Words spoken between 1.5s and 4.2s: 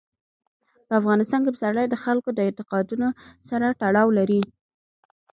پسرلی د خلکو د اعتقاداتو سره تړاو